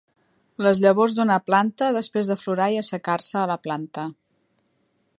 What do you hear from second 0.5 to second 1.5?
Les llavors d'una